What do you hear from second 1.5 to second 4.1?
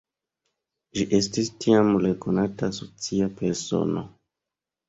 tiam rekonata socia persono.